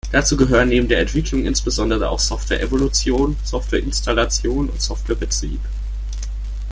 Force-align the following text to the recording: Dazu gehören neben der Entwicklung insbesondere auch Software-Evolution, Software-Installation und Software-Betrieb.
Dazu 0.11 0.35
gehören 0.35 0.69
neben 0.69 0.87
der 0.87 0.99
Entwicklung 0.99 1.45
insbesondere 1.45 2.09
auch 2.09 2.17
Software-Evolution, 2.17 3.37
Software-Installation 3.43 4.67
und 4.71 4.81
Software-Betrieb. 4.81 5.59